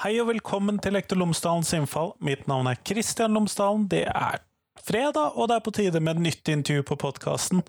[0.00, 2.14] Hei og velkommen til Lektor Lomsdalens innfall.
[2.24, 3.82] Mitt navn er Kristian Lomsdalen.
[3.84, 4.38] Det er
[4.80, 7.60] fredag, og det er på tide med et nytt intervju på podkasten.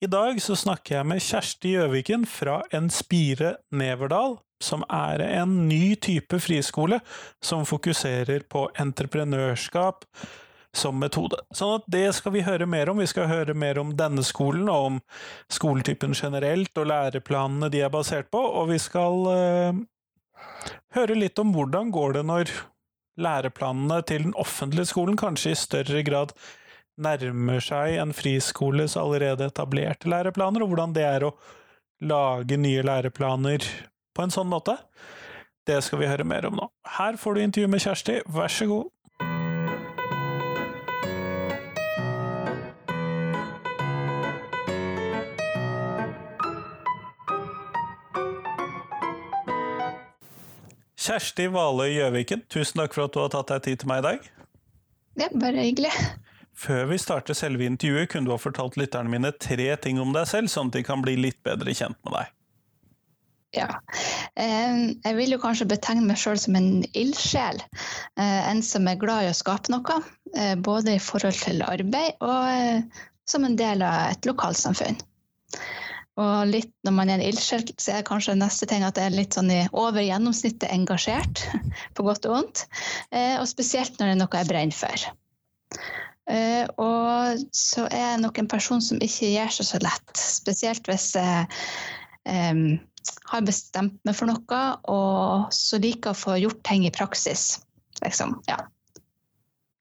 [0.00, 5.92] I dag så snakker jeg med Kjersti Gjøviken fra Enspire Neverdal, som er en ny
[6.00, 7.02] type friskole
[7.44, 10.08] som fokuserer på entreprenørskap
[10.72, 11.36] som metode.
[11.52, 13.04] Sånn at det skal vi høre mer om.
[13.04, 15.00] Vi skal høre mer om denne skolen, og om
[15.52, 19.82] skoletypen generelt, og læreplanene de er basert på, og vi skal uh,
[20.96, 22.52] høre litt om hvordan går det når
[23.22, 26.32] læreplanene til den offentlige skolen kanskje i større grad
[27.02, 31.34] nærmer seg en friskoles allerede etablerte læreplaner, og hvordan det er å
[32.02, 33.64] lage nye læreplaner
[34.12, 34.76] på en sånn måte.
[35.66, 36.68] Det skal vi høre mer om nå.
[36.98, 38.91] Her får du intervju med Kjersti, vær så god.
[51.12, 54.04] Kjersti Valøy Gjøviken, tusen takk for at du har tatt deg tid til meg i
[54.06, 54.28] dag.
[55.20, 55.90] Ja, bare hyggelig.
[56.56, 60.24] Før vi starter selve intervjuet, kunne du ha fortalt lytterne mine tre ting om deg
[60.30, 62.32] selv, sånn at de kan bli litt bedre kjent med deg.
[63.58, 63.68] Ja.
[64.40, 67.60] Jeg vil jo kanskje betegne meg sjøl som en ildsjel.
[68.16, 69.98] Eh, en som er glad i å skape noe.
[70.32, 74.96] Eh, både i forhold til arbeid og eh, som en del av et lokalsamfunn.
[76.20, 79.16] Og litt når man er en ildsjel, så er kanskje neste ting at jeg er
[79.16, 81.44] litt sånn i over gjennomsnittet engasjert,
[81.96, 82.66] på godt og vondt.
[83.10, 85.06] Eh, og spesielt når det er noe jeg brenner for.
[86.30, 90.12] Eh, og så er jeg nok en person som ikke gir seg så lett.
[90.20, 91.48] Spesielt hvis jeg
[92.28, 92.76] um,
[93.32, 97.62] har bestemt meg for noe, og så liker å få gjort ting i praksis.
[98.04, 98.36] Liksom.
[98.50, 98.60] Ja.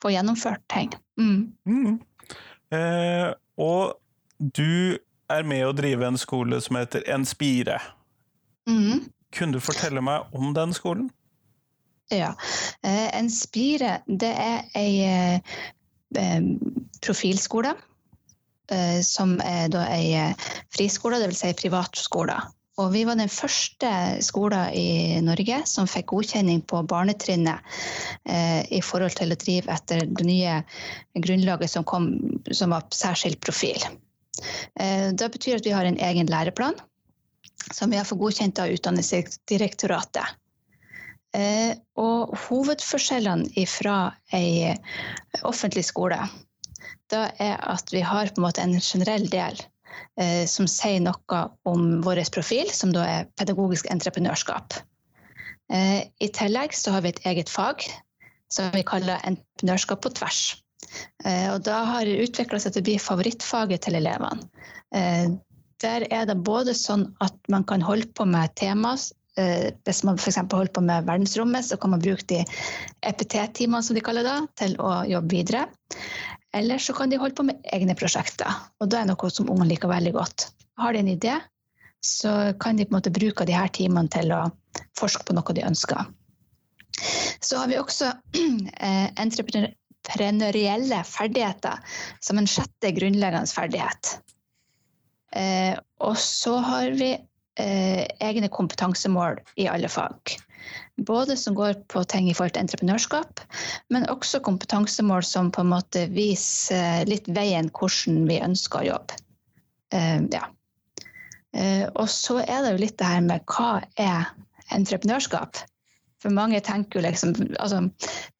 [0.02, 0.96] Få gjennomført ting.
[1.20, 1.52] Mm.
[1.68, 2.00] Mm.
[2.72, 3.30] Eh,
[3.62, 3.98] og
[4.40, 4.98] du
[5.32, 7.80] er med å drive en skole som heter Enspire.
[8.70, 9.08] Mm.
[9.32, 11.10] Kunne du fortelle meg om den skolen?
[12.12, 12.34] Ja.
[12.84, 16.42] Eh, Spire, det er ei eh,
[17.02, 17.76] profilskole.
[18.72, 20.34] Eh, som er da ei
[20.72, 21.44] friskole, dvs.
[21.44, 22.38] Si privatskole.
[22.80, 23.90] Og vi var den første
[24.24, 27.60] skolen i Norge som fikk godkjenning på barnetrinnet
[28.24, 30.62] eh, i forhold til å drive etter det nye
[31.20, 32.14] grunnlaget som, kom,
[32.48, 33.84] som var særskilt profil.
[34.80, 36.78] Eh, det betyr at vi har en egen læreplan
[37.72, 40.38] som vi har fått godkjent av Utdanningsdirektoratet.
[41.32, 44.74] Eh, og hovedforskjellene fra ei
[45.48, 46.20] offentlig skole
[47.12, 49.60] da er at vi har en en generell del
[50.20, 54.74] eh, som sier noe om vår profil, som da er pedagogisk entreprenørskap.
[55.72, 57.86] I tillegg så har vi et eget fag
[58.52, 60.42] som vi kaller entreprenørskap på tvers.
[61.26, 64.50] Eh, og da har det utvikla seg til å bli favorittfaget til elevene.
[64.96, 65.32] Eh,
[65.82, 68.94] der er det både sånn at man kan holde på med tema.
[69.40, 70.42] Eh, hvis man f.eks.
[70.44, 72.44] holder på med verdensrommet, så kan man bruke de
[73.08, 75.66] EPT-timene som de kaller det, til å jobbe videre.
[76.54, 78.52] Eller så kan de holde på med egne prosjekter.
[78.84, 80.50] Og det er noe som ungene liker veldig godt.
[80.82, 81.38] Har de en idé,
[82.04, 84.44] så kan de på en måte bruke de her timene til å
[85.00, 86.10] forske på noe de ønsker.
[87.42, 88.12] Så har vi også
[89.24, 91.80] entreprenør entreprenørielle ferdigheter
[92.20, 94.20] som en sjette grunnleggende ferdighet.
[95.36, 100.38] Eh, og så har vi eh, egne kompetansemål i alle fag.
[100.98, 103.40] Både som går på ting i forhold til entreprenørskap,
[103.90, 109.22] men også kompetansemål som på en måte viser litt veien hvordan vi ønsker å jobbe.
[109.94, 110.48] Eh, ja.
[111.54, 114.32] Eh, og så er det jo litt det her med hva er
[114.72, 115.66] entreprenørskap?
[116.22, 117.82] For mange tenker jo liksom altså,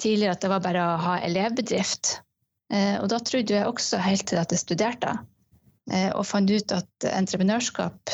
[0.02, 2.20] tidligere at det var bare å ha elevbedrift.
[2.72, 5.16] Eh, og da trodde jeg også helt til at jeg studerte.
[5.92, 8.14] Eh, og fant ut at entreprenørskap,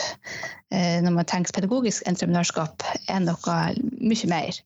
[0.71, 3.57] eh, når man tenker pedagogisk entreprenørskap, er noe
[3.99, 4.61] mye mer.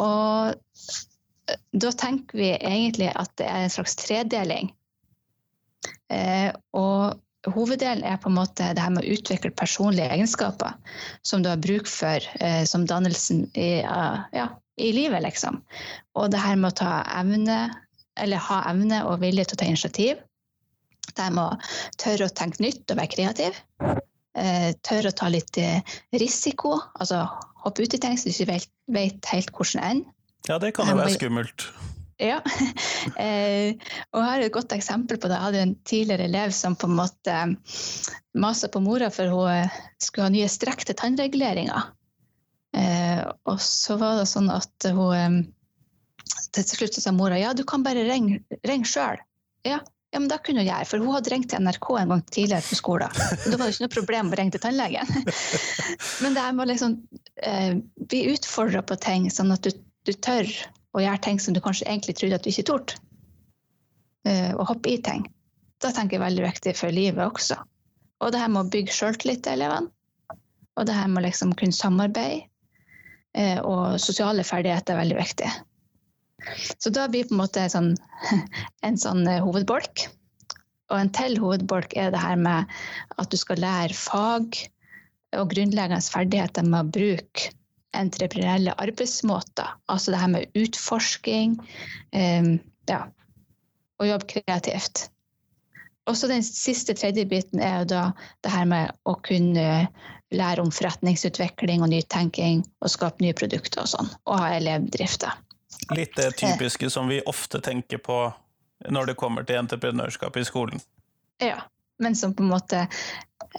[0.00, 0.54] Og
[1.74, 4.70] da tenker vi egentlig at det er en slags tredeling.
[6.78, 7.18] Og
[7.48, 10.74] hoveddelen er på en måte det her med å utvikle personlige egenskaper
[11.26, 15.62] som du har bruk for eh, som dannelsen i, uh, ja, i, livet, liksom.
[16.20, 17.62] Og det her med å ta evne,
[18.20, 20.20] eller ha evne og vilje til å ta initiativ.
[21.10, 23.60] Det her med å tørre å tenke nytt og være kreativ.
[24.38, 25.80] Eh, tørre å ta litt eh,
[26.14, 27.24] risiko, altså
[27.64, 30.12] hoppe ut i ting som du ikke vet, vet helt hvordan ender.
[30.48, 31.66] Ja, det kan jo være skummelt.
[32.20, 32.40] Ja.
[33.20, 33.76] Eh,
[34.12, 35.36] og her er et godt eksempel på det.
[35.36, 37.36] Jeg hadde en tidligere elev som på en måte
[38.36, 41.80] masa på mora for hun eh, skulle ha nye strekk til tannreguleringa.
[42.76, 45.48] Eh, og så var det sånn at hun
[46.54, 49.20] til slutt sa mora ja, du kan bare ringe ring sjøl.
[49.66, 49.80] Ja,
[50.10, 52.66] Ja, men da kunne hun gjøre, for hun hadde ringt til NRK en gang tidligere
[52.66, 53.12] på skolen.
[53.14, 55.12] Og da var det ikke noe problem å ringe til tannlegen.
[56.22, 56.96] Men det her med å liksom
[57.46, 57.76] eh,
[58.10, 59.70] bli utfordra på ting, sånn at du,
[60.08, 60.50] du, tør
[60.96, 62.98] å gjøre ting som du kanskje egentlig trodde at du ikke torde.
[64.28, 65.24] Eh, å hoppe i ting.
[65.80, 67.56] Da tenker jeg veldig viktig for livet også.
[68.20, 69.92] Og det her med å bygge sjøltillit til elevene.
[70.76, 72.46] Og det her med å liksom kunne samarbeide.
[73.38, 75.50] Eh, og sosiale ferdigheter er veldig viktig.
[76.82, 77.92] Så da blir på en måte sånn,
[78.86, 80.08] en sånn eh, hovedbolk.
[80.90, 82.70] Og en til hovedbolk er det her med
[83.22, 84.58] at du skal lære fag
[85.38, 87.52] og grunnleggende ferdigheter med å bruke
[87.96, 89.72] entreprenelle arbeidsmåter.
[89.88, 91.56] Altså det her med utforsking
[92.14, 92.52] um,
[92.88, 93.00] ja,
[93.98, 95.08] og jobbe kreativt.
[96.08, 98.04] Og så den siste, tredje biten er jo da
[98.44, 99.66] det her med å kunne
[100.30, 105.34] lære om forretningsutvikling og nytenking og skape nye produkter og sånn, og ha elevdrifter.
[105.94, 108.22] Litt det typiske som vi ofte tenker på
[108.90, 110.82] når det kommer til entreprenørskap i skolen.
[111.42, 111.60] Ja,
[112.00, 112.86] men som på en måte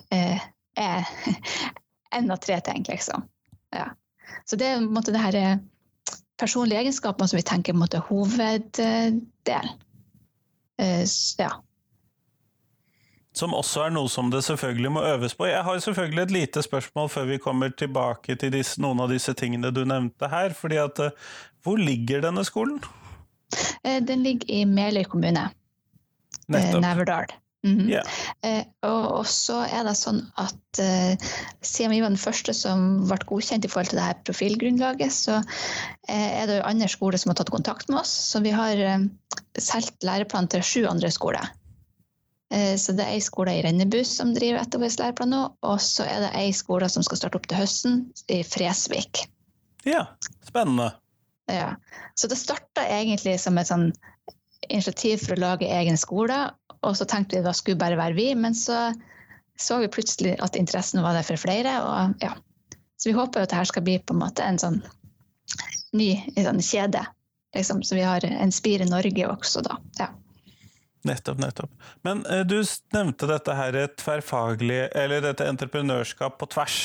[0.10, 0.42] eh,
[0.76, 1.12] er
[2.16, 3.28] én av tre ting, liksom.
[3.76, 3.92] Ja.
[4.46, 5.60] Så det er måte det her eh,
[6.40, 9.70] personlige egenskapene som vi tenker på en måte hoveddel.
[10.82, 11.04] Eh,
[11.40, 11.52] ja.
[13.38, 15.48] Som også er noe som det selvfølgelig må øves på.
[15.48, 19.34] Jeg har selvfølgelig et lite spørsmål før vi kommer tilbake til disse, noen av disse
[19.40, 20.54] tingene du nevnte her.
[20.58, 21.12] fordi at, eh,
[21.64, 22.82] Hvor ligger denne skolen?
[23.84, 25.50] Den ligger i Meløy kommune.
[26.48, 27.28] Neverdal.
[27.64, 27.90] Mm -hmm.
[27.90, 28.66] yeah.
[28.82, 30.80] og så er det sånn at
[31.62, 35.44] siden vi var den første som ble godkjent i forhold til det her profilgrunnlaget, så
[36.10, 38.10] er det jo andre skoler som har tatt kontakt med oss.
[38.10, 39.08] Så vi har
[39.60, 41.52] solgt læreplan til sju andre skoler.
[42.52, 46.26] Eh, så det er ei skole i Rennebu som driver etterarbeidslæreplanen nå, og så er
[46.26, 49.26] det ei skole som skal starte opp til høsten, i Fresvik.
[49.88, 50.06] Ja,
[50.46, 50.92] spennende.
[51.52, 51.76] Ja.
[52.20, 53.90] Så det starta egentlig som et sånn
[54.70, 56.44] initiativ for å lage egen skole,
[56.82, 58.92] og så tenkte vi det skulle bare være vi, men så
[59.62, 62.34] så vi plutselig at interessen var der for flere, og ja.
[62.98, 64.80] Så vi håper at dette skal bli på en måte en sånn
[65.98, 67.04] ny en sånn kjede,
[67.56, 69.78] liksom, så vi har en Spire Norge også, da.
[70.00, 70.10] Ja.
[71.04, 71.72] Nettopp, nettopp.
[72.06, 72.60] Men eh, du
[72.94, 76.78] nevnte dette her tverrfaglig, eller dette entreprenørskap på tvers.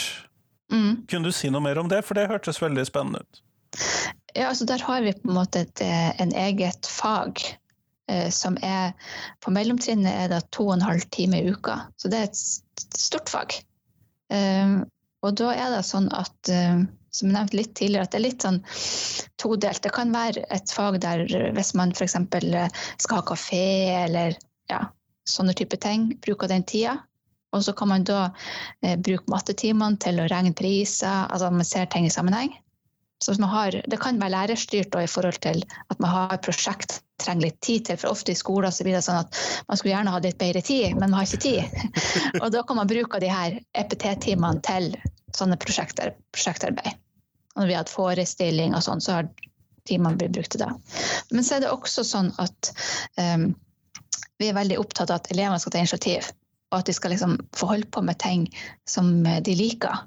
[0.72, 1.04] Mm.
[1.08, 3.42] Kunne du si noe mer om det, for det hørtes veldig spennende ut?
[4.32, 7.60] Ja, altså Der har vi på en måte et, eh, en eget fag eh,
[8.30, 8.92] som er
[9.42, 12.38] På mellomtrinnet er det to og en halv time i uka, så det er et
[12.94, 13.56] stort fag.
[14.30, 14.84] Um,
[15.26, 16.84] og da er det sånn at um,
[17.16, 18.60] som jeg nevnte litt tidligere, at det er litt sånn
[19.40, 19.82] todelt.
[19.84, 21.24] Det kan være et fag der
[21.56, 22.16] hvis man f.eks.
[23.00, 23.66] skal ha kafé
[24.04, 24.36] eller
[24.70, 24.82] ja,
[25.28, 26.98] sånne type ting, bruker den tida.
[27.54, 28.26] Og så kan man da
[28.84, 32.52] eh, bruke mattetimene til å regne priser, altså man ser ting i sammenheng.
[33.24, 37.60] Så har, det kan være lærerstyrt i forhold til at man har prosjekt trenger litt
[37.64, 37.98] tid til.
[38.00, 40.62] For ofte i skoler så blir det sånn at man skulle gjerne ha litt bedre
[40.64, 42.00] tid, men man har ikke tid.
[42.42, 44.92] og da kan man bruke de her EPT-timene til
[45.36, 46.96] sånne prosjekter, prosjektarbeid.
[47.56, 49.30] Og når vi har hatt forestilling og sånn, så har
[49.88, 50.72] timene blitt brukt til det.
[51.32, 52.72] Men så er det også sånn at
[53.20, 53.48] um,
[54.36, 56.28] vi er veldig opptatt av at elevene skal ta initiativ.
[56.72, 58.44] Og at de skal liksom få holde på med ting
[58.88, 60.04] som de liker.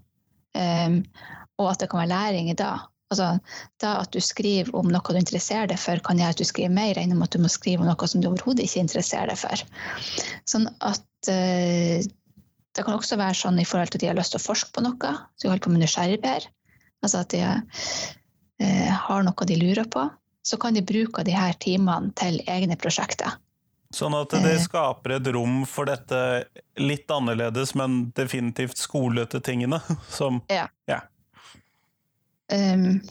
[0.54, 1.02] Um,
[1.60, 2.74] og at det kan være læring i det.
[3.10, 3.32] Altså,
[3.82, 6.74] da at du skriver om noe du interesserer deg for, kan gjøre at du skriver
[6.74, 9.40] mer enn om at du må skrive om noe som du overhodet ikke interesserer deg
[9.42, 9.64] for.
[10.50, 12.06] Sånn at uh,
[12.76, 14.72] det kan også være sånn i forhold til at de har lyst til å forske
[14.76, 16.48] på noe, så de holder på med nysgjerrigper.
[17.04, 20.06] Altså at de eh, har noe de lurer på.
[20.46, 23.36] Så kan de bruke de her timene til egne prosjekter.
[23.96, 24.62] Sånn at det eh.
[24.62, 26.20] skaper et rom for dette
[26.80, 29.82] litt annerledes, men definitivt skolete tingene.
[30.20, 30.68] Som, ja.
[30.90, 31.02] ja.
[32.50, 33.02] Um,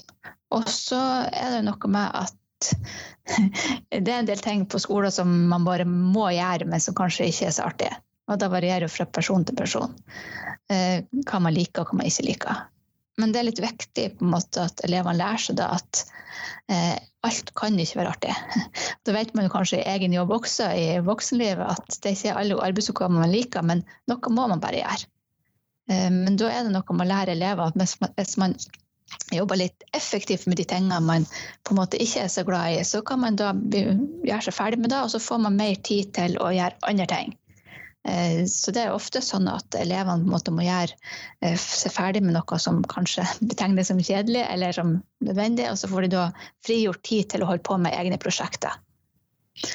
[0.55, 2.35] og så er det noe med at
[3.93, 7.29] det er en del ting på skolen som man bare må gjøre, men som kanskje
[7.31, 8.01] ikke er så artige.
[8.29, 12.11] Og da varierer det fra person til person uh, hva man liker og hva man
[12.11, 12.67] ikke liker.
[13.19, 16.05] Men det er litt viktig på en måte at elevene lærer seg da at
[16.71, 16.95] eh,
[17.27, 18.35] alt kan ikke være artig.
[19.07, 22.39] Da vet man jo kanskje i egen jobb også i voksenlivet at det ikke er
[22.43, 25.11] alle arbeidsoppgaver man liker, men noe må man bare gjøre.
[25.91, 28.55] Eh, men da er det noe med å lære elever at hvis man, hvis man
[29.33, 31.27] jobber litt effektivt med de tingene man
[31.65, 34.81] på en måte ikke er så glad i, så kan man da gjøre seg ferdig
[34.83, 37.37] med det, og så får man mer tid til å gjøre andre ting.
[38.09, 40.95] Eh, så det er ofte sånn at elevene må gjøre
[41.45, 45.91] eh, seg ferdig med noe som kanskje betegnes som kjedelig eller som nødvendig, og så
[45.91, 46.29] får de da
[46.67, 48.79] frigjort tid til å holde på med egne prosjekter.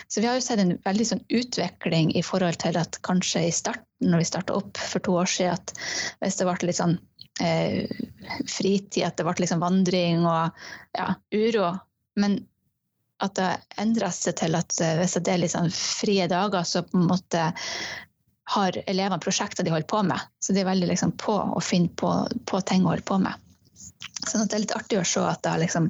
[0.08, 3.52] Så vi har jo sett en veldig sånn utvikling i forhold til at kanskje i
[3.52, 5.74] starten, når vi starta opp for to år siden, at
[6.24, 6.96] hvis det ble litt sånn
[7.40, 11.72] fritid, at det ble liksom vandring og ja, uro
[12.22, 12.36] Men
[13.24, 13.50] at det
[13.82, 17.46] endra seg til at eh, hvis det er sånn frie dager, så på en måte
[18.54, 20.20] har elevene prosjekter de holder på med.
[20.44, 22.12] Så de er veldig liksom på å finne på,
[22.50, 23.40] på ting å holde på med.
[24.28, 25.90] Sånn at det er litt artig å se at liksom,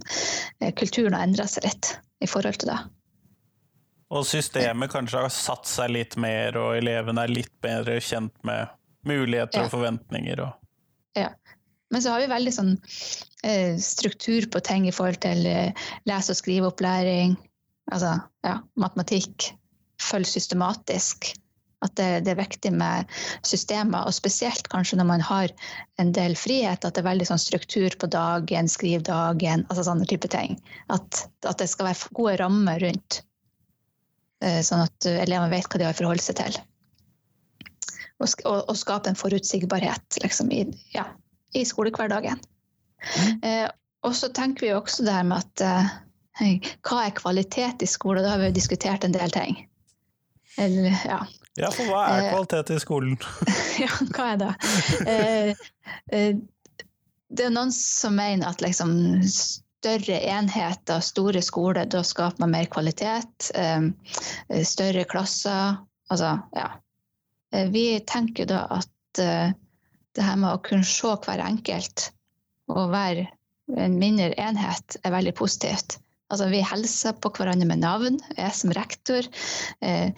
[0.61, 2.79] eh, kulturen har endra seg litt i forhold til det.
[4.13, 8.69] Og systemet kanskje har satt seg litt mer, og elevene er litt bedre kjent med
[9.09, 9.65] muligheter Ja.
[9.65, 10.43] og forventninger.
[10.45, 10.62] Og...
[11.17, 11.29] Ja.
[11.93, 12.71] Men så har vi veldig sånn
[13.45, 17.35] eh, struktur på ting i forhold til eh, lese- og skriveopplæring,
[17.93, 18.15] altså
[18.45, 19.51] ja, matematikk.
[20.01, 21.29] Følg systematisk.
[21.83, 23.11] At det, det er viktig med
[23.45, 25.51] systemer, og spesielt kanskje når man har
[26.01, 30.07] en del frihet, at det er veldig sånn struktur på dagen, skriv dagen, altså sånne
[30.09, 30.55] type ting.
[30.95, 33.21] At, at det skal være gode rammer rundt,
[34.41, 36.61] eh, sånn at eh, elevene vet hva de har å forholde seg til.
[38.21, 41.07] Og, og, og skape en forutsigbarhet liksom, i, ja,
[41.57, 42.39] i skolehverdagen.
[43.43, 43.67] Eh,
[44.03, 45.93] og så tenker vi også det her med at eh,
[46.85, 48.23] hva er kvalitet i skole?
[48.23, 49.63] Da har vi jo diskutert en del ting.
[50.61, 51.19] Eller, ja.
[51.59, 53.17] Ja, for hva er Eh, kvalitet i skolen?
[53.83, 54.53] ja, hva er det?
[55.09, 55.65] Eh,
[56.13, 56.35] eh,
[57.33, 58.93] det er noen som mener at liksom
[59.25, 63.51] større enheter, store skoler, da skaper man mer kvalitet.
[63.53, 63.89] Eh,
[64.65, 65.81] større klasser.
[66.09, 66.69] Altså, ja.
[67.53, 69.53] Eh, vi tenker da at eh,
[70.13, 72.09] det her med å kunne se hver enkelt
[72.73, 73.27] og være
[73.79, 75.97] en mindre enhet er veldig positivt.
[76.33, 78.17] Altså, vi hilser på hverandre med navn.
[78.37, 79.27] Jeg som rektor
[79.85, 80.09] eh,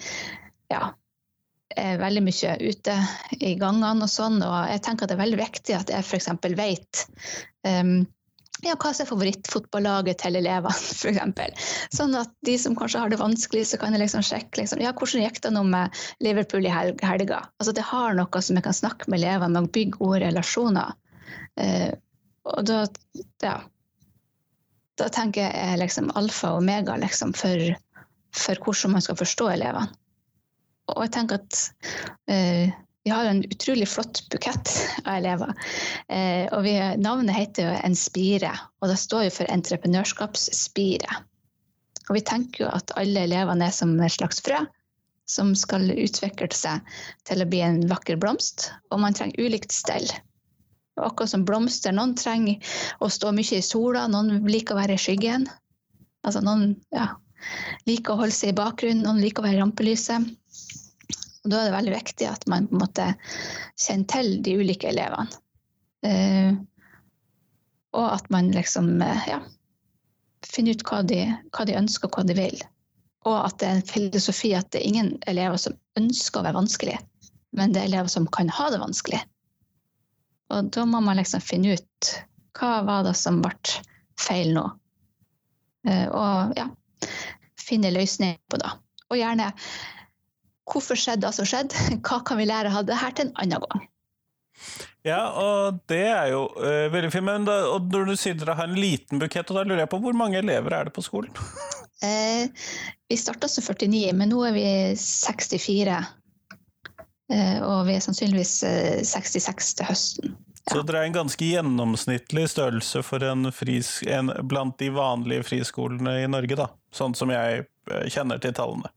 [0.72, 0.82] ja,
[1.76, 2.96] er veldig mye ute
[3.36, 6.30] i gangene og sånn, og jeg tenker at det er veldig viktig at jeg f.eks.
[6.56, 7.02] vet
[7.68, 7.98] um,
[8.64, 11.68] ja, hva er favorittfotballaget til elevene, f.eks.
[11.94, 14.94] Sånn at de som kanskje har det vanskelig, så kan jeg liksom sjekke liksom, ja,
[14.96, 17.42] hvordan gikk det nå med Liverpool i helga.
[17.60, 20.94] Altså, det har noe som jeg kan snakke med elevene å bygge gode relasjoner.
[21.60, 21.92] Eh,
[22.46, 22.80] og da,
[23.42, 23.58] ja,
[24.96, 27.68] da tenker jeg liksom alfa og omega liksom, for,
[28.32, 29.92] for hvordan man skal forstå elevene.
[30.94, 31.62] Og jeg tenker at
[32.30, 32.70] eh,
[33.06, 34.70] vi har en utrolig flott bukett
[35.04, 35.52] av elever.
[36.08, 38.50] Eh, og vi, navnet heter jo En spire,
[38.82, 41.20] og det står jo for entreprenørskapsspire.
[42.08, 44.58] Og vi tenker jo at alle elevene er som et slags frø
[45.30, 46.82] som skal utvikle seg
[47.30, 50.10] til å bli en vakker blomst, og man trenger ulikt stell.
[50.98, 52.58] Og akkurat som blomster, noen trenger
[52.98, 55.46] å stå mye i sola, noen liker å være i skyggen.
[56.26, 57.12] Altså noen ja,
[57.86, 60.30] liker å holde seg i bakgrunnen, noen liker å være i rampelyset.
[61.46, 63.04] Og da er det veldig viktig at man på en måte
[63.78, 65.28] kjenner til de ulike elevene.
[66.02, 66.56] Eh,
[67.96, 69.38] og at man liksom eh, ja,
[70.42, 71.20] finner ut hva de,
[71.54, 72.58] hva de ønsker og hva de vil.
[73.30, 76.58] Og at det er en filosofi at det er ingen elever som ønsker å være
[76.58, 76.98] vanskelig,
[77.56, 79.22] men det er elever som kan ha det vanskelig.
[80.50, 82.12] Og da må man liksom finne ut
[82.58, 83.78] hva var det som ble
[84.18, 84.66] feil nå.
[85.86, 86.66] Eh, og ja,
[87.62, 88.74] finne løsninger på det.
[89.10, 89.52] Og gjerne
[90.66, 91.84] hvorfor skjedde det som skjedde?
[92.06, 93.86] Hva kan vi lære av det her til en annen gang?
[95.06, 97.26] Ja, og det er jo uh, veldig fint.
[97.28, 99.92] Men da, og når du sier dere har en liten bukett, og da lurer jeg
[99.92, 101.34] på hvor mange elever er det på skolen?
[102.04, 102.50] Eh,
[103.08, 104.64] vi starta som 49, men nå er vi
[105.00, 105.94] 64.
[107.32, 110.34] Eh, og vi er sannsynligvis eh, 66 til høsten.
[110.66, 116.18] Så dere er en ganske gjennomsnittlig størrelse for en fris, en, blant de vanlige friskolene
[116.24, 116.68] i Norge, da.
[116.94, 118.90] Sånn som jeg eh, kjenner til tallene.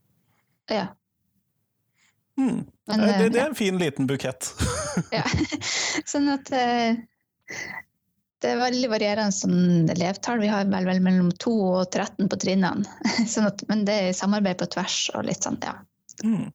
[0.70, 0.88] Ja.
[2.40, 2.64] Hmm.
[2.88, 4.54] Men, Eh, det, eh, det er en fin liten bukett.
[5.18, 5.26] ja.
[6.12, 7.02] sånn at eh,
[8.40, 10.40] det er veldig varierende sånn elevtall.
[10.40, 12.88] Vi har vel, vel mellom 2 og 13 på trinnene.
[13.34, 15.76] sånn at, men det er samarbeid på tvers og litt sånn, ja.
[16.24, 16.48] Mm.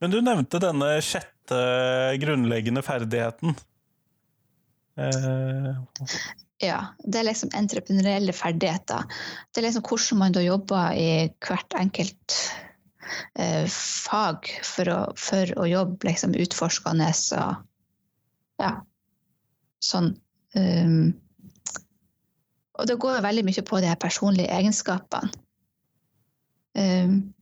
[0.00, 1.58] Men du nevnte denne sjette
[2.22, 3.58] grunnleggende ferdigheten.
[5.00, 5.74] Eh,
[6.60, 9.06] Ja, det er liksom entreprenørielle ferdigheter.
[9.48, 12.36] Det er liksom hvordan man da jobber i hvert enkelt
[13.38, 17.66] eh, fag for å, for å jobbe liksom utforskende og
[18.60, 18.72] ja,
[19.80, 20.14] sånn.
[20.54, 21.12] Um,
[22.80, 25.30] og det går veldig mye på de personlige egenskapene.
[26.76, 27.32] Um,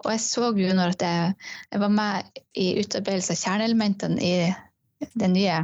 [0.00, 1.34] og jeg så jo når jeg,
[1.68, 5.58] jeg var med i utarbeidelse av kjerneelementene i den nye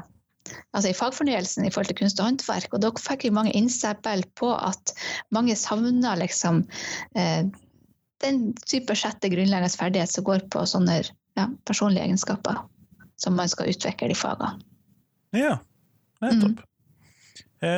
[0.76, 2.74] altså i fagfornyelsen i forhold til kunst og håndverk.
[2.76, 4.92] Og da fikk vi mange innspill på at
[5.34, 6.62] mange savner liksom
[7.18, 7.48] eh,
[8.24, 12.62] den type sjette grunnleggende ferdighet som går på sånne ja, personlige egenskaper
[13.20, 14.56] som man skal utvikle i fagene.
[15.36, 15.58] ja,
[16.24, 16.62] nettopp.
[16.62, 16.72] Mm.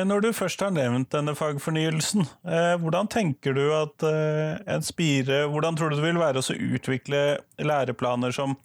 [0.09, 5.45] Når du først har nevnt denne fagfornyelsen, eh, hvordan tenker du at eh, en spire
[5.47, 7.21] Hvordan tror du det vil være å utvikle
[7.63, 8.57] læreplaner som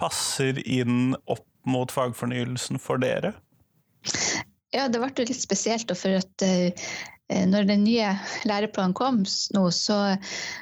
[0.00, 3.34] passer inn opp mot fagfornyelsen for dere?
[4.74, 6.94] Ja, det ble litt spesielt, for at eh, eh,
[7.32, 8.10] når den nye
[8.44, 9.22] læreplanen kom
[9.56, 9.98] nå, så,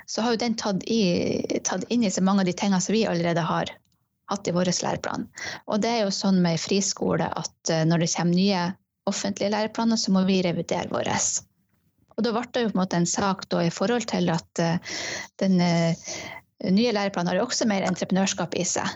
[0.07, 2.95] så har jo den tatt, i, tatt, inn i seg mange av de tingene som
[2.95, 3.73] vi allerede har
[4.31, 5.27] hatt i vår læreplan.
[5.67, 8.67] Og det er jo sånn med friskole at eh, når det kommer nye
[9.11, 11.11] offentlige læreplaner, så må vi revidere vår.
[12.15, 15.01] Og da ble det jo på en måte en sak i forhold til at uh,
[15.43, 18.87] den nye læreplanen har jo også mer entreprenørskap i seg.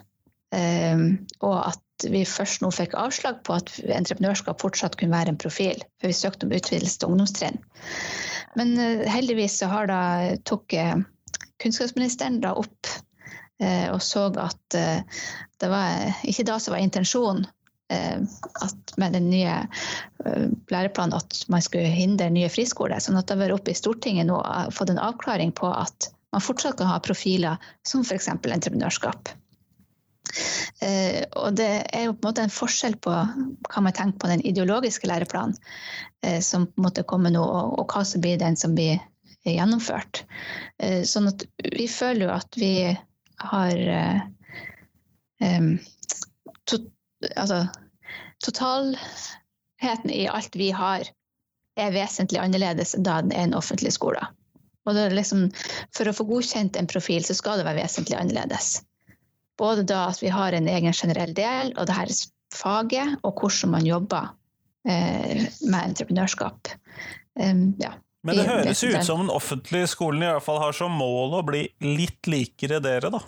[0.54, 5.80] Og at vi først nå fikk avslag på at entreprenørskap fortsatt kunne være en profil,
[6.00, 7.58] for vi søkte om utvidelse til ungdomstrinn.
[8.58, 10.00] Men uh, heldigvis så da
[10.48, 10.76] tok
[11.62, 12.96] kunnskapsministeren da opp
[13.56, 17.46] og så at det var ikke da som var intensjonen
[17.88, 18.20] Eh,
[18.96, 19.66] med den nye
[20.24, 22.98] eh, læreplanen at man skulle hindre nye friskoler.
[22.98, 26.08] sånn at det har vært oppe i Stortinget nå og fått en avklaring på at
[26.34, 28.26] man fortsatt kan ha profiler som f.eks.
[28.28, 29.30] entreprenørskap.
[30.84, 34.30] Eh, og det er jo på en måte en forskjell på hva man tenker på
[34.30, 35.56] den ideologiske læreplanen
[36.42, 38.98] som på en kommer nå, og, hva som blir den som blir
[39.46, 40.24] gjennomført.
[41.06, 42.70] sånn at vi føler jo at vi
[43.46, 43.82] har
[45.38, 45.68] um,
[46.66, 46.80] to,
[47.36, 47.60] altså,
[48.42, 51.06] totalheten i alt vi har,
[51.76, 54.24] er vesentlig annerledes da den er en offentlig skole.
[54.86, 55.48] Og liksom,
[55.94, 58.80] for å få godkjent en profil, så skal det være vesentlig annerledes.
[59.58, 62.12] Både da at vi har en egen generell del, og det her
[62.54, 64.28] faget, og hvordan man jobber
[64.88, 66.68] eh, med entreprenørskap.
[67.40, 67.94] Um, ja.
[68.26, 71.42] Men det høres ut som den offentlige skolen i hvert fall har som mål å
[71.46, 73.20] bli litt likere dere, da.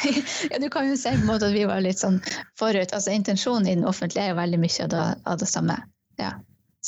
[0.50, 2.20] ja, du kan jo si på en måte at vi var litt sånn
[2.58, 2.94] forut.
[2.94, 5.76] Altså, intensjonen i den offentlige er jo veldig mye av det, av det samme.
[6.20, 6.32] Ja.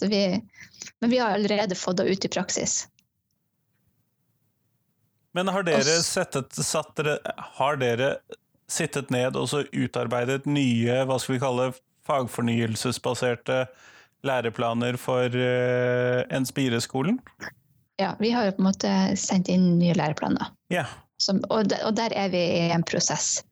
[0.09, 0.23] Vi,
[1.05, 2.87] men vi har allerede fått det ut i praksis.
[5.37, 7.01] Men har dere, settet, satt,
[7.59, 8.17] har dere
[8.73, 11.71] sittet ned og så utarbeidet nye hva skal vi kalle
[12.09, 13.65] fagfornyelsesbaserte
[14.27, 17.19] læreplaner for uh, Enspire-skolen?
[18.01, 20.53] Ja, vi har jo på en måte sendt inn nye læreplaner.
[20.73, 20.87] Ja.
[21.23, 23.43] Som, og, og, der er vi i en prosess.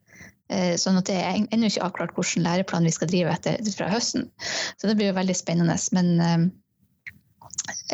[0.50, 3.90] Uh, sånn at det er ennå ikke avklart hvilken læreplan vi skal drive etter fra
[3.92, 4.30] høsten.
[4.76, 5.76] Så det blir jo veldig spennende.
[5.96, 6.48] Men uh,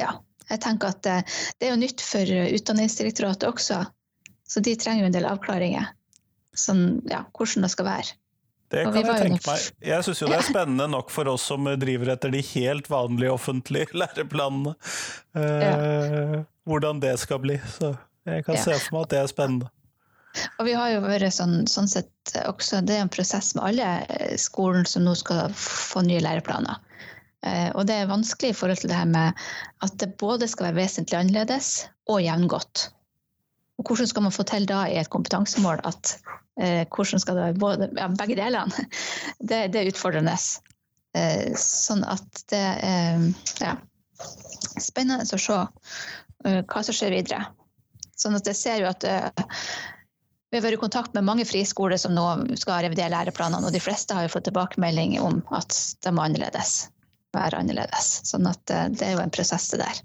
[0.00, 0.16] ja,
[0.50, 3.82] jeg tenker at det, eh, er jo nytt for Utdanningsdirektoratet også.
[4.46, 5.90] Så de trenger jo en del avklaringer.
[6.56, 8.16] Sånn, ja, hvordan det skal være.
[8.72, 9.66] Det kan jeg tenke meg.
[9.86, 13.34] Jeg syns jo det er spennende nok for oss som driver etter de helt vanlige
[13.34, 14.74] offentlige læreplanene.
[15.38, 17.60] Eh, hvordan det skal bli.
[17.78, 17.94] Så
[18.26, 19.72] jeg kan se for meg at det er spennende.
[20.58, 23.92] Og vi har jo vært sånn, sånn sett også, Det er en prosess med alle
[24.12, 26.82] eh, skolen som nå skal få nye læreplaner.
[27.46, 29.46] Eh, og det er vanskelig i forhold til det her med
[29.86, 32.88] at det både skal være vesentlig annerledes og jevngodt.
[33.78, 36.16] Og hvordan skal man få til da i et kompetansemål at
[36.60, 38.86] eh, hvordan skal det være både, ja, begge delene?
[39.48, 40.36] Det, det, er utfordrende.
[41.16, 43.28] Eh, sånn at det er
[43.62, 43.76] ja,
[44.80, 47.46] spennende å se eh, hva som skjer videre.
[48.16, 49.44] Sånn at jeg ser jo at uh,
[50.48, 52.24] vi har vært i kontakt med mange friskoler som nå
[52.56, 56.86] skal revidere læreplanene, og de fleste har jo fått tilbakemelding om at de må annerledes,
[57.36, 58.20] være annerledes.
[58.28, 60.02] Sånn at uh, det er jo en prosess det der.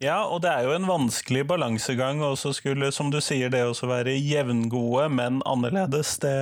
[0.00, 3.60] Ja, og det er jo en vanskelig balansegang og så skulle, som du sier, det
[3.68, 6.16] også være jevngode, men annerledes.
[6.22, 6.36] Det,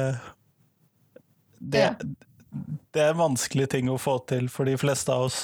[1.58, 1.94] det, ja.
[2.94, 5.40] det er en vanskelig ting å få til for de fleste av oss.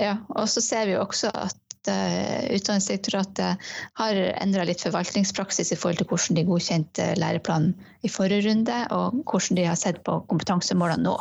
[0.00, 3.68] Ja, og så ser vi jo også at uh, Utdanningsdirektoratet
[4.00, 9.20] har endra litt forvaltningspraksis i forhold til hvordan de godkjente læreplanen i forrige runde, og
[9.28, 11.18] hvordan de har sett på kompetansemålene nå.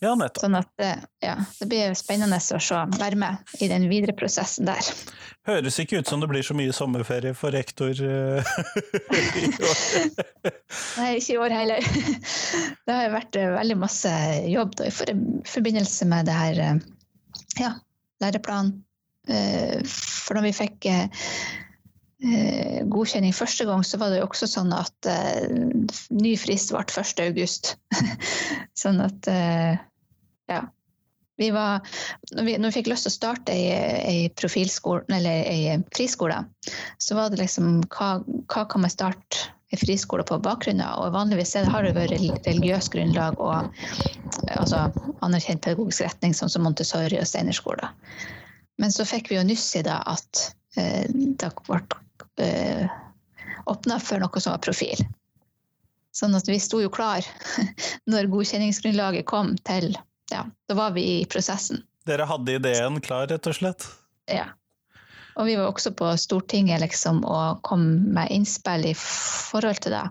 [0.00, 0.42] Ja, nettopp.
[0.46, 4.68] Sånn at uh, ja, det blir spennende å se, være med i den videre prosessen
[4.68, 4.90] der.
[5.48, 8.52] Høres ikke ut som det blir så mye sommerferie for rektor uh,
[9.36, 9.84] i år.
[10.96, 11.90] Nei, ikke i år heller.
[12.86, 14.12] Det har vært veldig masse
[14.48, 14.94] jobb da, i
[15.48, 16.62] forbindelse med det her
[17.60, 17.74] ja,
[18.24, 18.78] læreplanen
[19.28, 21.26] Eh, for når vi fikk eh,
[22.24, 25.10] eh, godkjenning første gang, så var det jo også sånn at
[26.14, 27.76] ny frist ble 1.8.
[28.82, 29.30] sånn at
[30.50, 30.66] ja.
[31.40, 31.80] Vi var,
[32.36, 36.42] når, vi, når vi fikk lyst til å starte ei, ei, ei friskole,
[37.00, 38.10] så var det liksom hva,
[38.44, 40.98] hva kan man starte ei friskole på bakgrunn av?
[41.00, 42.12] Og vanligvis har det vært
[42.44, 43.72] religiøst grunnlag og
[44.52, 44.82] altså,
[45.24, 47.88] anerkjent pedagogisk retning, sånn som Montessori og Steinerskoler.
[48.76, 50.44] Men så fikk vi jo nyss i det at
[50.76, 51.80] eh, det ble
[52.44, 52.84] eh,
[53.64, 55.00] åpna for noe som var profil.
[56.12, 57.24] Sånn at vi sto jo klar
[58.12, 59.94] når godkjenningsgrunnlaget kom til
[60.30, 61.82] Ja, da var vi i prosessen.
[62.08, 63.86] Dere hadde ideen klar, rett og slett?
[64.30, 64.48] Ja.
[65.38, 70.06] Og vi var også på Stortinget liksom, og kom med innspill i forhold til det.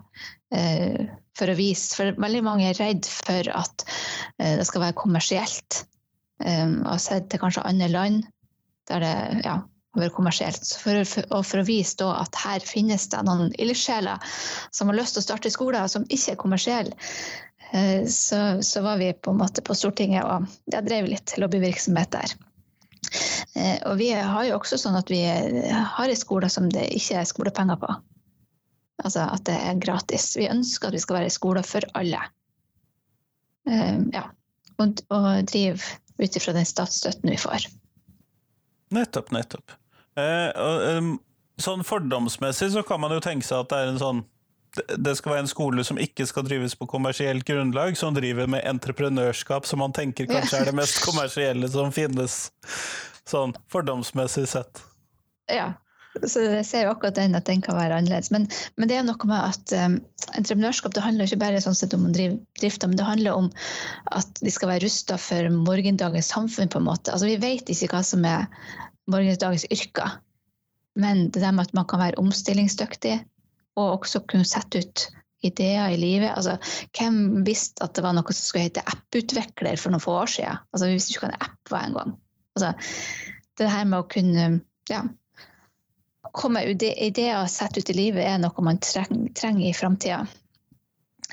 [0.56, 3.84] Eh, for å vise For veldig mange er redd for at
[4.40, 5.84] eh, det skal være kommersielt.
[6.40, 8.22] Um, og sett til kanskje andre land
[8.88, 10.64] der det ja, har vært kommersielt.
[10.80, 14.32] For, for, og for å vise da at her finnes det noen ildsjeler
[14.72, 17.10] som har lyst til å starte skoler som ikke er kommersielle,
[18.10, 22.32] så, så, var vi på en måte på Stortinget og ja, drev litt lobbyvirksomhet der.
[23.54, 27.20] Uh, og vi har jo også sånn at vi har en skole som det ikke
[27.20, 27.94] er skolepenger på.
[29.04, 30.32] Altså at det er gratis.
[30.38, 32.20] Vi ønsker at vi skal være skole for alle.
[33.70, 34.26] Uh, ja.
[34.80, 37.66] Og, og drive ut ifra den statsstøtten vi får.
[38.94, 39.76] Nettopp, nettopp.
[40.18, 41.10] Eh, og, um,
[41.60, 44.22] sånn fordomsmessig så kan man jo tenke seg at det er en sånn
[44.76, 48.64] det skal være en skole som ikke skal drives på kommersielt grunnlag, som driver med
[48.68, 52.48] entreprenørskap, som man tenker kanskje er det mest kommersielle som finnes,
[53.28, 54.82] sånn fordomsmessig sett.
[55.50, 55.72] Ja,
[56.26, 58.30] så jeg ser jo akkurat den at den kan være annerledes.
[58.34, 59.98] Men, men det er noe med at um,
[60.38, 63.50] entreprenørskap det handler ikke bare sånn sett om drifta, men det handler om
[64.18, 66.70] at de skal være rusta for morgendagens samfunn.
[66.70, 67.14] på en måte.
[67.14, 68.46] Altså Vi vet ikke hva som er
[69.10, 70.18] morgendagens yrker,
[70.98, 73.20] men det der med at man kan være omstillingsdyktig
[73.78, 75.06] og også kunne sette ut
[75.46, 76.32] ideer i livet.
[76.34, 76.56] Altså,
[76.96, 80.60] hvem visste at det var noe som skulle hete apputvikler for noen få år siden?
[80.72, 82.12] Altså, vi visste ikke hva en app var engang.
[82.58, 82.74] Altså,
[83.60, 84.50] det her med å kunne
[84.90, 85.04] ja,
[86.36, 90.24] komme ideer sett ut i livet er noe man treng, trenger i framtida.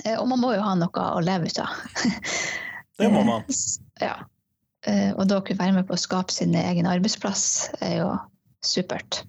[0.06, 1.76] Eh, og man må jo ha noe å leve ut av.
[2.98, 3.44] Det må man.
[4.02, 4.16] Ja.
[4.90, 7.44] Eh, og da kunne være med på å skape sin egen arbeidsplass
[7.86, 8.08] er jo
[8.66, 9.22] supert.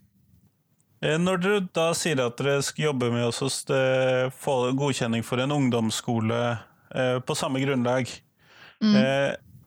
[1.00, 5.54] Eh, når dere da sier at dere skal jobbe med å få godkjenning for en
[5.54, 6.40] ungdomsskole
[7.28, 8.08] på samme grunnlag,
[8.80, 8.94] mm.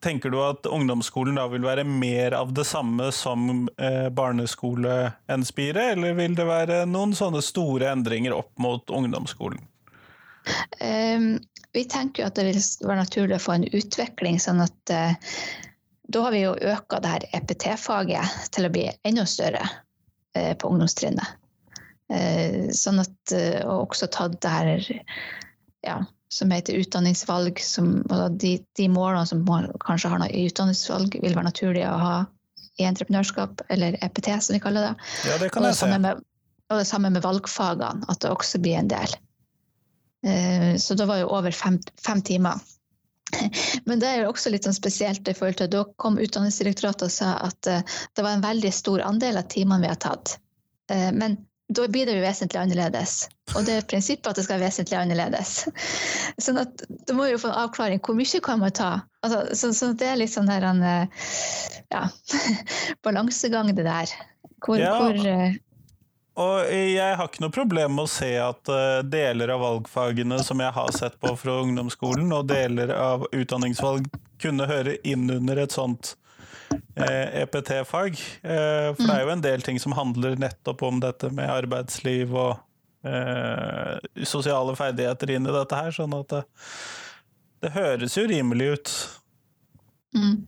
[0.02, 4.96] Tenker du at ungdomsskolen da vil være mer av det samme som eh, barneskole
[5.30, 9.62] enn Spire, eller vil det være noen sånne store endringer opp mot ungdomsskolen?
[10.82, 11.36] Um,
[11.78, 15.38] vi tenker jo at det vil være naturlig å få en utvikling, sånn at uh,
[16.10, 19.67] da har vi jo øka det her EPT-faget til å bli enda større
[20.34, 21.38] på ungdomstrinnet.
[22.12, 24.82] Uh, sånn at, og også tatt det her
[25.88, 27.62] ja, som heter utdanningsvalg.
[27.63, 28.02] Som,
[28.41, 29.46] de, de, målene som
[29.84, 32.13] kanskje har noe i utdanningsvalg, vil være naturlig å ha
[32.80, 35.10] i entreprenørskap, eller EPT som vi kaller det.
[35.30, 35.89] Ja, det kan jeg se.
[35.91, 36.24] Med,
[36.72, 39.15] og det samme med valgfagene, at det også blir en del.
[40.80, 42.62] Så da var jo over fem, fem, timer.
[43.86, 47.13] Men det er jo også litt sånn spesielt i forhold til da kom Utdanningsdirektoratet og
[47.13, 50.36] sa at uh, det var en veldig stor andel av timene vi har tatt.
[50.91, 51.39] Uh, men
[51.71, 53.29] da blir det jo vesentlig annerledes.
[53.55, 55.53] Og det er prinsippet at det skal være vesentlig annerledes.
[56.45, 58.03] Sånn at du må jo få en avklaring.
[58.03, 58.91] Hvor mye kan man ta?
[59.23, 62.03] Altså, så, så, det er litt sånn der en ja,
[63.07, 64.12] balansegang, det der.
[64.65, 64.97] Hvor, ja.
[64.97, 65.62] hvor
[66.41, 70.63] og jeg har ikke noe problem med å se at uh, deler av valgfagene som
[70.63, 74.10] jeg har sett på fra ungdomsskolen, og deler av utdanningsvalg
[74.41, 76.15] kunne høre inn under et sånt
[76.95, 78.17] EPT-fag.
[78.41, 81.32] Eh, e eh, for det er jo en del ting som handler nettopp om dette
[81.34, 86.43] med arbeidsliv og eh, sosiale ferdigheter inn i dette her, sånn at det,
[87.65, 88.93] det høres jo rimelig ut.
[90.12, 90.41] Mm.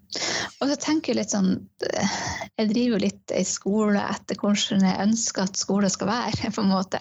[0.59, 5.05] Og så tenker jeg litt sånn Jeg driver jo litt i skole etter hvordan jeg
[5.05, 6.99] ønsker at skolen skal være, på en måte.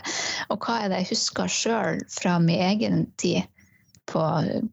[0.53, 3.49] Og hva er det jeg husker sjøl fra min egen tid
[4.11, 4.23] på,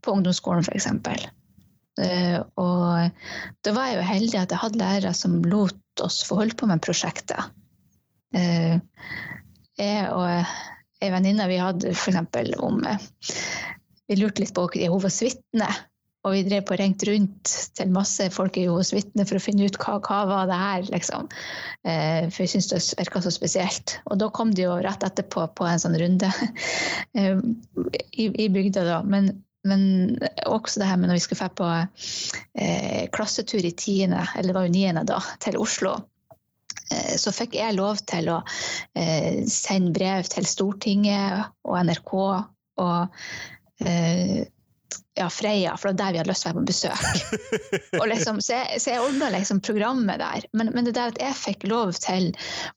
[0.01, 0.89] på ungdomsskolen, f.eks.
[1.99, 3.09] Eh, og
[3.65, 6.69] da var jeg jo heldig at jeg hadde lærere som lot oss få holde på
[6.69, 7.49] med prosjekter.
[8.35, 8.77] Eh,
[9.79, 10.29] jeg og
[10.99, 12.59] ei venninne vi hadde f.eks.
[12.59, 13.07] om eh,
[14.09, 15.85] Vi lurte litt på Jehovas vitner.
[16.27, 19.69] Og vi drev på ringt rundt til masse folk i hos vitner for å finne
[19.69, 21.29] ut hva, hva var det her, liksom.
[21.85, 23.95] For jeg syntes det virka så spesielt.
[24.11, 26.27] Og da kom de jo rett etterpå på en sånn runde
[27.15, 28.99] i, i bygda, da.
[29.07, 29.31] Men
[29.67, 31.69] men også det her med når vi skulle dra på
[32.63, 35.97] eh, klassetur i tiende, eller det var jo niende da, til Oslo.
[36.93, 38.39] Eh, så fikk jeg lov til å
[38.97, 43.19] eh, sende brev til Stortinget og NRK og
[43.83, 44.47] eh,
[45.19, 48.03] ja, Freia, for det var der vi hadde lyst til å være på besøk.
[48.09, 50.45] Liksom, så jeg, så jeg ordna liksom programmet der.
[50.55, 52.31] Men, men, det der at jeg fikk lov til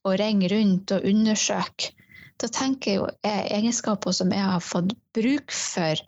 [0.04, 1.92] å ringe rundt og undersøke
[2.42, 6.00] da tenker jeg jo er egenskaper som jeg har fått bruk for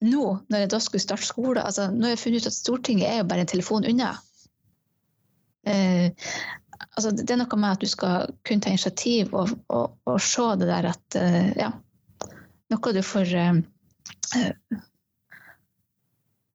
[0.00, 1.60] nå, når jeg da skulle starte skole.
[1.60, 4.14] Altså, nå har jeg funnet ut at Stortinget er jo bare en telefon unna.
[5.68, 6.08] Uh,
[6.96, 10.46] altså, det er noe med at du skal kunne ta initiativ og, og, og se
[10.62, 11.68] det der at uh, ja,
[12.72, 13.60] noe du får uh,
[14.38, 14.80] eh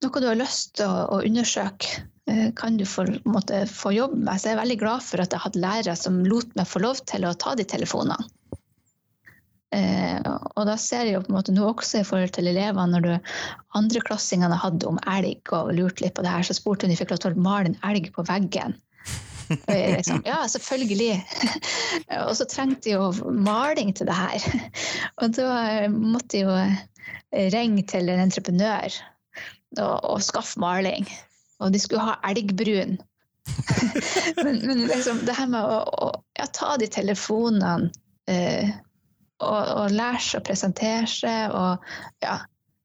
[0.06, 4.20] Noe du har lyst til å, å undersøke eh, kan du få, måtte, få jobbe
[4.22, 4.38] med.
[4.38, 7.02] Så jeg er veldig glad for at jeg hadde lærere som lot meg få lov
[7.10, 8.28] til å ta de telefonene.
[9.76, 12.92] Eh, og da ser jeg jo på en måte nå også i forhold til elevene,
[12.94, 13.34] når du
[13.80, 17.00] andreklassingene hadde om elg og lurte litt på det her, så spurte hun om de
[17.02, 18.78] fikk lov til å male en elg på veggen.
[19.48, 21.22] Liksom, ja, selvfølgelig.
[22.28, 24.48] og så trengte jeg jo maling til det her.
[25.24, 28.98] Og da måtte jeg jo ringe til en entreprenør
[29.84, 31.08] og, og skaffe maling.
[31.64, 32.98] Og de skulle ha elgbrun.
[34.44, 37.90] men, men liksom, det her med å, å ja, ta de telefonene
[38.30, 38.74] eh,
[39.40, 41.56] og, og lære seg å presentere seg.
[41.56, 42.40] Og ja,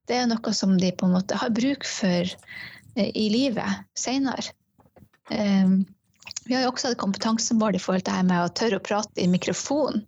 [0.09, 4.55] det er noe som de på en måte har bruk for eh, i livet seinere.
[5.33, 5.77] Eh,
[6.47, 8.85] vi har jo også hatt kompetansemål i forhold til det her med å tørre å
[8.85, 10.03] prate i mikrofon.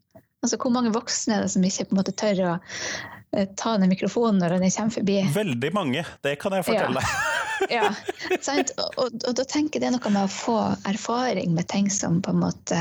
[0.44, 2.54] Altså Hvor mange voksne er det som ikke på en måte tør å
[3.56, 5.16] ta den mikrofonen når den kommer forbi?
[5.34, 7.02] Veldig mange, det kan jeg fortelle.
[7.70, 8.72] Ja, ja sant?
[8.78, 10.58] Og, og, og, da tenker jeg det er noe med å få
[10.90, 12.80] erfaring med ting som på en måte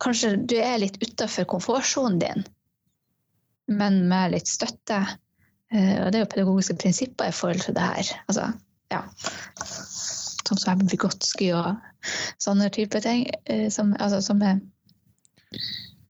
[0.00, 2.46] Kanskje du er litt utafor komfortsonen din,
[3.68, 5.02] men med litt støtte.
[5.74, 8.12] Uh, og det er jo pedagogiske prinsipper i forhold til det her.
[8.32, 8.46] Altså,
[8.90, 9.02] ja.
[10.48, 11.76] Sånn som Vygotsky og
[12.40, 14.62] sånne type ting, uh, som, altså, som er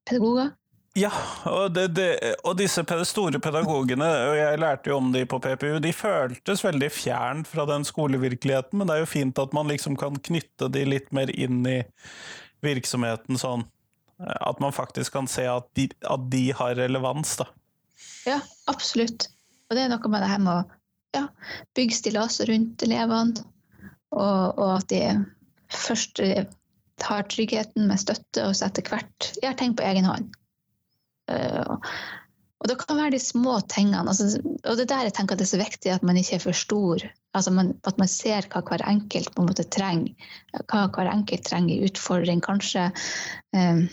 [0.07, 0.55] pedagoger.
[0.99, 1.11] Ja,
[1.47, 2.09] og, det, det,
[2.43, 6.89] og, disse store pedagogene, og jeg lærte jo om de på PPU, de føltes veldig
[6.91, 10.83] fjern fra den skolevirkeligheten, men det er jo fint at man liksom kan knytte de
[10.89, 11.79] litt mer inn i
[12.67, 13.63] virksomheten sånn.
[14.21, 17.47] At man faktisk kan se at de, at de har relevans, da.
[18.27, 19.31] Ja, absolutt.
[19.71, 21.25] Og det er noe med det her med å ja,
[21.79, 23.47] bygge stillaser rundt elevene,
[24.11, 25.05] og, og at de
[25.71, 26.19] først
[27.01, 30.35] tar tryggheten med støtte, og så etter hvert gjør ting på egen hånd.
[31.31, 31.79] Uh,
[32.61, 34.03] og det kan være de små tingene.
[34.05, 34.37] Altså,
[34.69, 37.05] og det der jeg tenker det er så viktig at man ikke er for stor.
[37.33, 40.13] Altså man, at man ser hva hver enkelt på en måte trenger.
[40.69, 42.43] Hva hver enkelt trenger i utfordring.
[42.45, 42.91] Kanskje
[43.57, 43.87] um,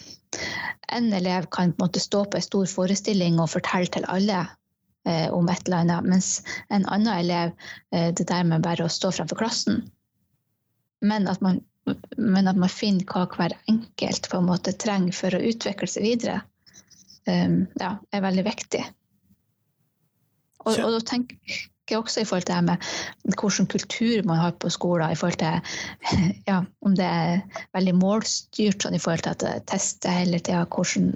[0.97, 4.43] en elev kan på en måte stå på en stor forestilling og fortelle til alle
[4.43, 6.34] uh, om et eller annet, mens
[6.67, 7.56] en annen elev
[7.95, 9.86] uh, det der med bare å stå fremfor klassen.
[11.00, 11.63] Men at man
[12.17, 16.04] men at man finner hva hver enkelt på en måte trenger for å utvikle seg
[16.04, 16.41] videre,
[17.28, 18.84] ja, er veldig viktig.
[20.66, 21.38] Og, og, da tenker
[21.88, 22.88] jeg også i forhold til det med
[23.38, 28.84] hvilken kultur man har på skolen, i forhold til ja, om det er veldig målstyrt
[28.84, 31.13] sånn i forhold til at det tester hele tida hvordan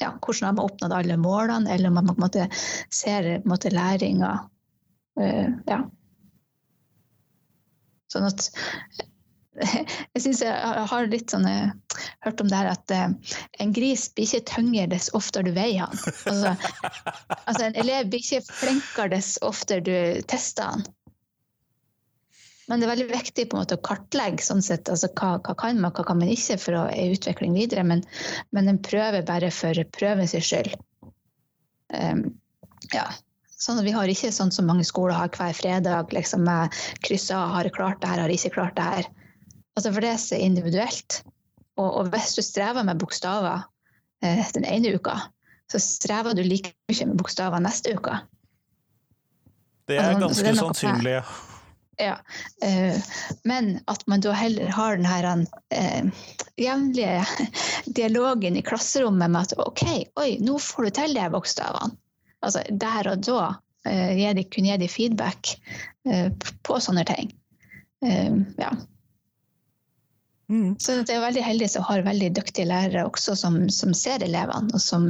[0.00, 2.48] ja, hvordan har man oppnådd alle målene, eller om man på en måte
[2.92, 4.32] ser på en måte, læringa.
[5.20, 5.78] Uh, ja.
[8.12, 8.50] Sånn at
[10.14, 14.24] jeg syns jeg har litt sånn hørt om det her at uh, en gris blir
[14.28, 16.00] ikke tyngre dess oftere du veier han.
[16.30, 16.54] Altså,
[17.48, 19.94] altså, en elev blir ikke flinkere dess oftere du
[20.32, 20.86] tester han.
[22.70, 25.56] Men det er veldig viktig på en måte å kartlegge sånn sett, altså, hva, hva,
[25.58, 27.84] kan man, hva kan man ikke for å utvikling videre.
[27.84, 28.04] Men,
[28.54, 30.78] men en prøve bare for prøvens skyld.
[31.92, 32.30] Um,
[32.94, 33.10] ja.
[33.62, 37.26] Sånn at vi har ikke sånn som mange skoler har hver fredag, liksom krysser kryss
[37.34, 39.10] av, har klart det her, har ikke klart det her.
[39.76, 41.22] Altså for det er så individuelt.
[41.80, 43.64] Og, og, hvis du strever med bokstaver
[44.24, 45.16] eh, den ene uka,
[45.72, 48.18] så strever du like mye med bokstaver neste uke.
[49.88, 51.16] Det er altså, ganske det er sannsynlig.
[51.16, 51.24] Ja.
[52.00, 52.14] Ja.
[53.44, 55.26] men at man da heller har den her
[55.70, 57.24] eh, jevnlige
[57.98, 59.84] dialogen i klasserommet med at OK,
[60.18, 61.96] oi, nå får du til de bokstavene.
[62.42, 63.42] Altså der og da
[63.88, 65.54] eh, kunne gi de feedback
[66.66, 67.28] på sånne ting.
[68.02, 68.72] ja.
[70.52, 70.76] Mm.
[70.78, 74.68] Så det er veldig heldig som har veldig dyktige lærere også, som, som, ser elevene,
[74.76, 75.08] og som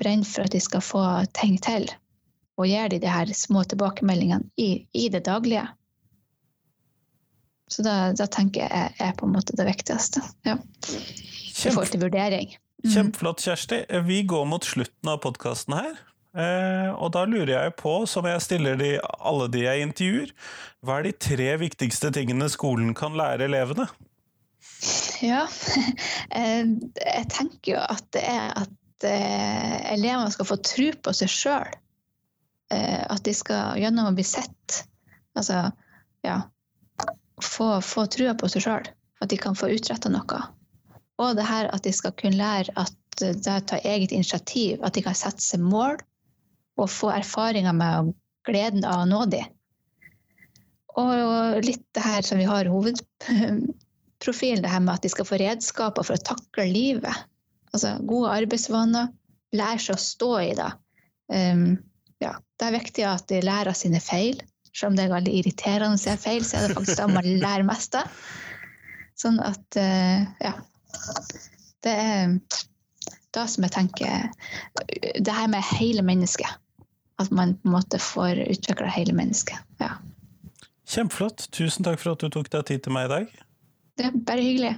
[0.00, 1.02] brenner for at de skal få
[1.38, 1.86] ting til.
[2.58, 5.68] Og gir de de her små tilbakemeldingene i, i det daglige.
[7.70, 10.24] Så da, da, tenker jeg er på en måte det viktigste.
[10.48, 10.56] Ja.
[10.88, 12.56] I forhold til vurdering.
[12.82, 12.90] Mm.
[12.94, 13.82] Kjempeflott, Kjersti.
[14.08, 15.94] Vi går mot slutten av podkasten her.
[16.38, 20.34] Eh, og da lurer jeg på, som jeg stiller de, alle de jeg intervjuer,
[20.82, 23.88] hva er de tre viktigste tingene skolen kan lære elevene?
[25.24, 25.44] Ja,
[26.38, 31.32] eh, jeg tenker jo at det er at eh, elevene skal få tro på seg
[31.32, 31.74] sjøl.
[32.74, 34.82] Eh, at de skal gjennom å bli sett,
[35.38, 35.70] altså
[36.26, 36.42] ja,
[37.42, 38.88] få, få trua på seg sjøl.
[39.18, 40.42] At de kan få utretta noe.
[41.18, 45.02] Og det her at de skal kunne lære at det tar eget initiativ, at de
[45.02, 45.98] kan sette seg mål
[46.78, 48.12] og få erfaringer med
[48.46, 49.48] gleden av å nå dem.
[50.98, 53.02] Og litt det her som vi har hoved,
[54.22, 57.24] profil, det her med at de skal få redskaper for å takle livet.
[57.72, 59.10] Altså gode arbeidsvaner,
[59.56, 60.70] lære seg å stå i det.
[61.32, 61.66] Um,
[62.22, 64.40] ja, det er viktig at de lærer sine feil.
[64.72, 67.28] Selv om det er veldig irriterende å se feil, så er det faktisk da man
[67.44, 68.10] lærer mest av.
[69.18, 70.54] Sånn at uh, ja.
[71.84, 72.38] Det er
[73.36, 74.30] da som jeg tenker
[75.14, 76.48] Det her med hele mennesket.
[77.18, 79.58] At man på en måte får utvikla hele mennesket.
[79.82, 79.96] Ja.
[80.88, 81.48] Kjempeflott.
[81.54, 83.32] Tusen takk for at du tok deg tid til meg i dag.
[83.98, 84.76] Det er bare hyggelig.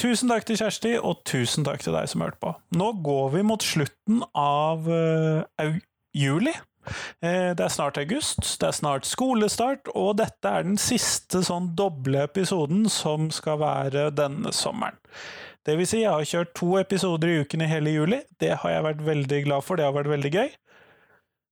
[0.00, 2.54] Tusen takk til Kjersti, og tusen takk til deg som hørte på.
[2.74, 5.76] Nå går vi mot slutten av uh,
[6.16, 6.54] juli.
[7.20, 11.74] Eh, det er snart august, det er snart skolestart, og dette er den siste sånn
[11.78, 14.96] doble episoden som skal være denne sommeren.
[15.66, 18.22] Det vil si, jeg har kjørt to episoder i uken i hele juli.
[18.40, 20.50] Det har jeg vært veldig glad for, det har vært veldig gøy.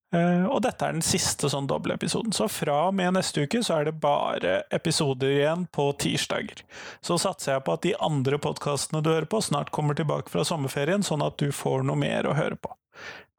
[0.09, 2.33] Uh, og dette er den siste sånn dobbeltepisoden.
[2.33, 6.63] Så fra og med neste uke så er det bare episoder igjen på tirsdager.
[7.05, 10.47] Så satser jeg på at de andre podkastene du hører på, snart kommer tilbake fra
[10.49, 12.73] sommerferien, sånn at du får noe mer å høre på.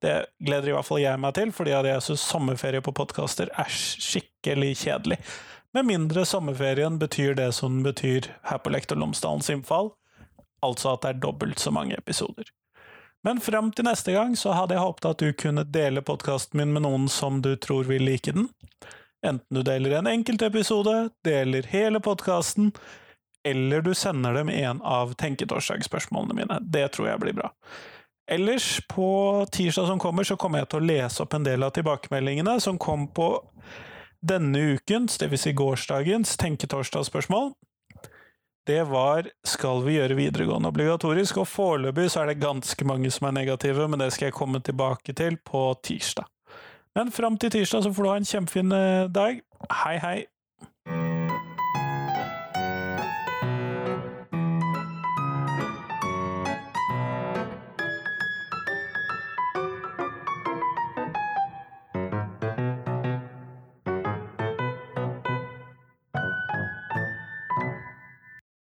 [0.06, 0.14] Det
[0.46, 4.76] gleder i hvert fall jeg meg til, fordi jeg syns sommerferie på podkaster er skikkelig
[4.86, 5.18] kjedelig.
[5.74, 9.92] Med mindre sommerferien betyr det som den betyr her på Lektor Lomsdalens innfall,
[10.66, 12.50] altså at det er dobbelt så mange episoder.
[13.24, 16.72] Men fram til neste gang så hadde jeg håpet at du kunne dele podkasten min
[16.76, 18.48] med noen som du tror vil like den.
[19.26, 22.72] Enten du deler en enkeltepisode, deler hele podkasten,
[23.44, 26.60] eller du sender dem en av Tenketorsdag-spørsmålene mine.
[26.62, 27.52] Det tror jeg blir bra.
[28.32, 31.74] Ellers, på tirsdag som kommer, så kommer jeg til å lese opp en del av
[31.76, 33.32] tilbakemeldingene som kom på
[34.22, 35.48] denne ukens, dvs.
[35.48, 37.52] Si gårsdagens, Tenketorsdag-spørsmål
[38.68, 43.30] det var skal vi gjøre videregående obligatorisk, og foreløpig så er det ganske mange som
[43.30, 46.28] er negative, men det skal jeg komme tilbake til på tirsdag.
[46.98, 49.42] Men fram til tirsdag så får du ha en kjempefin eh, dag.
[49.84, 50.18] Hei, hei!